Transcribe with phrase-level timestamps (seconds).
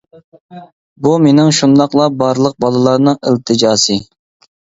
[1.07, 4.01] بۇ مېنىڭ شۇنداقلا بارلىق بالىلارنىڭ ئىلتىجاسى!